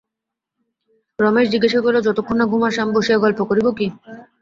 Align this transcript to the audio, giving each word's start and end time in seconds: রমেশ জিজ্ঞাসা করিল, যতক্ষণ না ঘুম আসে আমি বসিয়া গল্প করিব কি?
রমেশ 1.19 1.47
জিজ্ঞাসা 1.49 1.79
করিল, 1.81 1.97
যতক্ষণ 2.01 2.35
না 2.39 2.45
ঘুম 2.51 2.61
আসে 2.67 2.79
আমি 2.81 2.93
বসিয়া 2.97 3.23
গল্প 3.23 3.39
করিব 3.49 3.67
কি? 3.77 3.87